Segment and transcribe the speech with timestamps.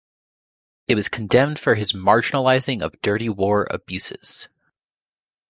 [0.87, 4.47] It was condemned for his marginalizing of Dirty War abuses.